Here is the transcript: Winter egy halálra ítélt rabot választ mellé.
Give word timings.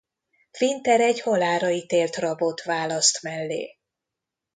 Winter 0.61 1.01
egy 1.01 1.21
halálra 1.21 1.69
ítélt 1.69 2.15
rabot 2.17 2.63
választ 2.63 3.21
mellé. 3.21 3.77